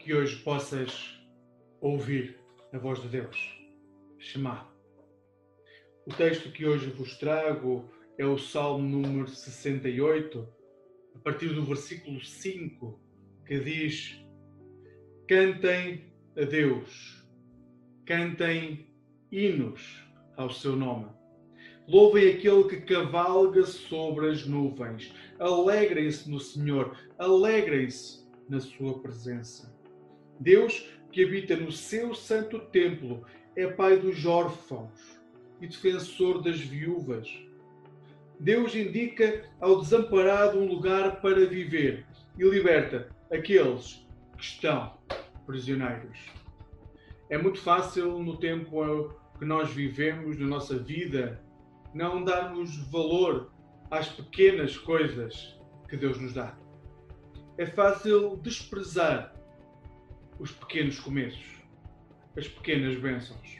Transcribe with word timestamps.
que 0.00 0.14
hoje 0.14 0.36
possas 0.42 1.20
ouvir 1.78 2.38
a 2.72 2.78
voz 2.78 3.02
de 3.02 3.08
Deus. 3.08 3.36
Shema. 4.18 4.66
O 6.06 6.14
texto 6.14 6.50
que 6.50 6.64
hoje 6.64 6.88
vos 6.90 7.18
trago 7.18 7.84
é 8.16 8.24
o 8.24 8.38
Salmo 8.38 8.98
número 8.98 9.28
68, 9.28 10.48
a 11.14 11.18
partir 11.18 11.48
do 11.48 11.64
versículo 11.64 12.18
5, 12.18 12.98
que 13.46 13.60
diz: 13.60 14.24
Cantem 15.28 16.10
a 16.34 16.44
Deus, 16.44 17.22
cantem 18.06 18.88
hinos 19.30 20.02
ao 20.34 20.48
seu 20.48 20.74
nome. 20.74 21.10
Louvem 21.86 22.30
aquele 22.30 22.64
que 22.64 22.80
cavalga 22.80 23.64
sobre 23.64 24.30
as 24.30 24.46
nuvens. 24.46 25.12
Alegrem-se 25.38 26.30
no 26.30 26.40
Senhor, 26.40 26.96
alegrem-se 27.18 28.26
na 28.48 28.60
sua 28.60 28.98
presença. 29.00 29.79
Deus 30.40 30.88
que 31.12 31.22
habita 31.22 31.54
no 31.54 31.70
seu 31.70 32.14
santo 32.14 32.58
templo 32.58 33.22
é 33.54 33.66
pai 33.66 33.98
dos 33.98 34.24
órfãos 34.24 35.20
e 35.60 35.66
defensor 35.66 36.42
das 36.42 36.58
viúvas. 36.58 37.28
Deus 38.38 38.74
indica 38.74 39.44
ao 39.60 39.78
desamparado 39.82 40.58
um 40.58 40.66
lugar 40.66 41.20
para 41.20 41.44
viver 41.44 42.06
e 42.38 42.42
liberta 42.42 43.10
aqueles 43.30 44.08
que 44.38 44.44
estão 44.44 44.96
prisioneiros. 45.44 46.18
É 47.28 47.36
muito 47.36 47.60
fácil 47.60 48.18
no 48.18 48.38
tempo 48.38 49.14
que 49.38 49.44
nós 49.44 49.70
vivemos, 49.70 50.38
na 50.38 50.46
nossa 50.46 50.78
vida, 50.78 51.38
não 51.92 52.24
darmos 52.24 52.78
valor 52.90 53.52
às 53.90 54.08
pequenas 54.08 54.78
coisas 54.78 55.60
que 55.86 55.98
Deus 55.98 56.18
nos 56.18 56.32
dá. 56.32 56.56
É 57.58 57.66
fácil 57.66 58.38
desprezar 58.38 59.34
os 60.40 60.50
pequenos 60.50 60.98
começos, 60.98 61.60
as 62.34 62.48
pequenas 62.48 62.98
bênçãos. 62.98 63.58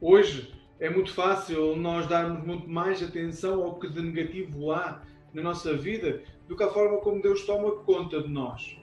Hoje 0.00 0.54
é 0.78 0.88
muito 0.88 1.12
fácil 1.12 1.74
nós 1.74 2.06
darmos 2.06 2.46
muito 2.46 2.70
mais 2.70 3.02
atenção 3.02 3.64
ao 3.64 3.76
que 3.80 3.90
de 3.90 4.00
negativo 4.00 4.70
há 4.70 5.02
na 5.34 5.42
nossa 5.42 5.76
vida 5.76 6.22
do 6.46 6.56
que 6.56 6.62
a 6.62 6.70
forma 6.70 6.98
como 6.98 7.20
Deus 7.20 7.44
toma 7.44 7.72
conta 7.82 8.22
de 8.22 8.28
nós. 8.28 8.78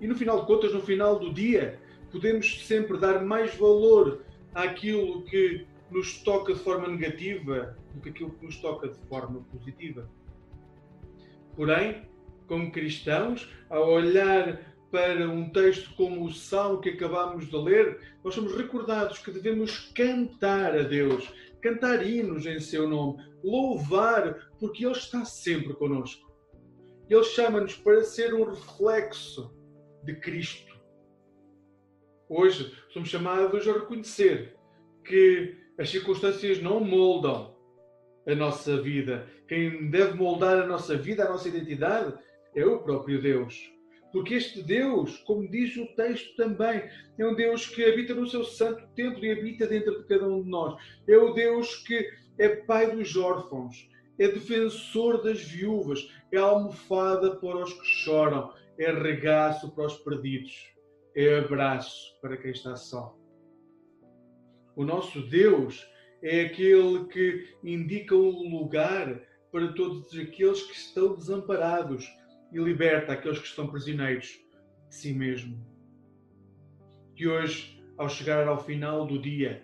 E 0.00 0.06
no 0.06 0.14
final 0.14 0.40
de 0.40 0.46
contas, 0.46 0.72
no 0.72 0.80
final 0.80 1.18
do 1.18 1.34
dia, 1.34 1.80
podemos 2.12 2.64
sempre 2.64 2.96
dar 2.96 3.24
mais 3.24 3.52
valor 3.56 4.24
àquilo 4.54 5.24
que 5.24 5.66
nos 5.90 6.22
toca 6.22 6.54
de 6.54 6.60
forma 6.60 6.86
negativa 6.86 7.76
do 7.94 8.00
que 8.00 8.10
aquilo 8.10 8.30
que 8.30 8.46
nos 8.46 8.58
toca 8.58 8.86
de 8.88 8.98
forma 9.08 9.40
positiva. 9.50 10.08
Porém, 11.56 12.06
como 12.46 12.70
cristãos, 12.70 13.52
ao 13.68 13.90
olhar 13.90 14.77
para 14.90 15.28
um 15.28 15.50
texto 15.50 15.94
como 15.94 16.24
o 16.24 16.32
Salmo 16.32 16.80
que 16.80 16.90
acabamos 16.90 17.48
de 17.48 17.56
ler, 17.56 18.00
nós 18.24 18.34
somos 18.34 18.54
recordados 18.56 19.18
que 19.18 19.30
devemos 19.30 19.90
cantar 19.94 20.74
a 20.76 20.82
Deus, 20.82 21.32
cantar 21.60 22.06
hinos 22.06 22.46
em 22.46 22.58
seu 22.58 22.88
nome, 22.88 23.22
louvar, 23.44 24.50
porque 24.58 24.84
Ele 24.84 24.92
está 24.92 25.24
sempre 25.24 25.74
conosco. 25.74 26.26
Ele 27.08 27.24
chama-nos 27.24 27.74
para 27.74 28.02
ser 28.02 28.34
um 28.34 28.44
reflexo 28.44 29.52
de 30.04 30.14
Cristo. 30.16 30.76
Hoje 32.28 32.74
somos 32.92 33.08
chamados 33.08 33.66
a 33.66 33.72
reconhecer 33.72 34.56
que 35.04 35.56
as 35.78 35.88
circunstâncias 35.90 36.60
não 36.60 36.80
moldam 36.80 37.56
a 38.26 38.34
nossa 38.34 38.80
vida. 38.80 39.26
Quem 39.46 39.88
deve 39.90 40.14
moldar 40.14 40.58
a 40.58 40.66
nossa 40.66 40.96
vida, 40.96 41.24
a 41.24 41.30
nossa 41.30 41.48
identidade, 41.48 42.14
é 42.54 42.64
o 42.64 42.80
próprio 42.80 43.20
Deus. 43.22 43.72
Porque 44.12 44.34
este 44.34 44.62
Deus, 44.62 45.18
como 45.18 45.48
diz 45.48 45.76
o 45.76 45.86
texto 45.94 46.34
também, 46.36 46.82
é 47.18 47.26
um 47.26 47.34
Deus 47.34 47.66
que 47.66 47.84
habita 47.84 48.14
no 48.14 48.26
seu 48.26 48.44
santo 48.44 48.86
templo 48.94 49.24
e 49.24 49.30
habita 49.30 49.66
dentro 49.66 49.98
de 49.98 50.08
cada 50.08 50.26
um 50.26 50.42
de 50.42 50.48
nós. 50.48 50.80
É 51.06 51.16
o 51.16 51.32
Deus 51.32 51.76
que 51.76 52.10
é 52.38 52.48
pai 52.48 52.94
dos 52.94 53.16
órfãos, 53.16 53.88
é 54.18 54.28
defensor 54.28 55.22
das 55.22 55.42
viúvas, 55.42 56.10
é 56.32 56.38
almofada 56.38 57.36
para 57.36 57.58
os 57.58 57.72
que 57.72 57.86
choram, 57.86 58.52
é 58.78 58.90
regaço 58.90 59.70
para 59.74 59.86
os 59.86 59.96
perdidos, 59.98 60.72
é 61.14 61.38
abraço 61.38 62.18
para 62.20 62.36
quem 62.36 62.52
está 62.52 62.76
só. 62.76 63.16
O 64.74 64.84
nosso 64.84 65.20
Deus 65.22 65.86
é 66.22 66.42
aquele 66.42 67.04
que 67.06 67.48
indica 67.62 68.14
um 68.14 68.58
lugar 68.58 69.20
para 69.50 69.72
todos 69.72 70.16
aqueles 70.16 70.62
que 70.62 70.76
estão 70.76 71.16
desamparados 71.16 72.08
e 72.52 72.58
liberta 72.58 73.12
aqueles 73.12 73.38
que 73.38 73.46
estão 73.46 73.66
prisioneiros 73.66 74.40
de 74.88 74.94
si 74.94 75.12
mesmo. 75.12 75.58
Que 77.14 77.28
hoje, 77.28 77.82
ao 77.96 78.08
chegar 78.08 78.46
ao 78.46 78.62
final 78.62 79.06
do 79.06 79.18
dia, 79.18 79.62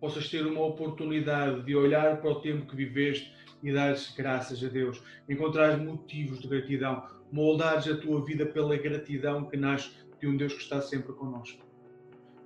possas 0.00 0.28
ter 0.28 0.46
uma 0.46 0.64
oportunidade 0.64 1.62
de 1.62 1.76
olhar 1.76 2.20
para 2.20 2.30
o 2.30 2.40
tempo 2.40 2.66
que 2.66 2.76
viveste 2.76 3.32
e 3.62 3.72
dares 3.72 4.12
graças 4.16 4.62
a 4.64 4.68
Deus, 4.68 5.02
encontrar 5.28 5.78
motivos 5.78 6.40
de 6.40 6.48
gratidão, 6.48 7.06
moldares 7.30 7.86
a 7.86 7.96
tua 7.96 8.24
vida 8.24 8.44
pela 8.44 8.76
gratidão 8.76 9.44
que 9.44 9.56
nasce 9.56 9.90
de 10.20 10.26
um 10.26 10.36
Deus 10.36 10.52
que 10.54 10.62
está 10.62 10.80
sempre 10.80 11.12
connosco. 11.12 11.64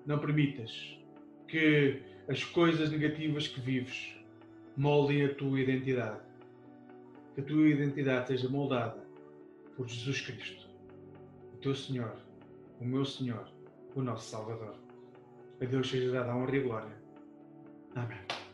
Não 0.04 0.18
permitas 0.18 0.98
que 1.48 2.02
as 2.28 2.44
coisas 2.44 2.90
negativas 2.90 3.48
que 3.48 3.60
vives 3.60 4.16
moldem 4.76 5.24
a 5.24 5.34
tua 5.34 5.60
identidade. 5.60 6.20
Que 7.34 7.40
a 7.40 7.44
tua 7.44 7.68
identidade 7.68 8.28
seja 8.28 8.48
moldada 8.48 9.06
por 9.76 9.86
Jesus 9.86 10.22
Cristo, 10.22 10.68
o 11.52 11.56
teu 11.58 11.74
Senhor, 11.74 12.16
o 12.80 12.84
meu 12.84 13.04
Senhor, 13.04 13.46
o 13.94 14.02
nosso 14.02 14.30
Salvador. 14.30 14.74
A 15.60 15.64
Deus 15.64 15.88
seja 15.88 16.12
dada 16.12 16.32
a 16.32 16.36
honra 16.36 16.56
e 16.56 16.60
glória. 16.60 17.02
Amém. 17.94 18.45